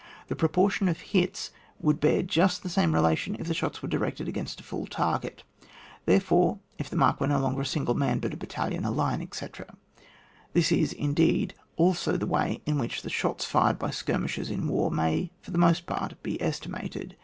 [0.29, 4.27] The proportion of hits would bear just the same relation if the shots were directed
[4.27, 5.43] against a full target,—
[6.07, 9.21] therefore if the mark was no longer a single man, but a battalion, a line,
[9.21, 9.75] etc.
[10.53, 14.89] This is, indeed, also the way in which the shots fired by skirmishers in war
[14.89, 17.15] may for the most part be estimated.